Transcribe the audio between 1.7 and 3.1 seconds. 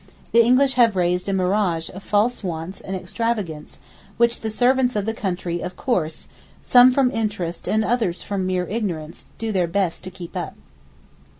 of false wants and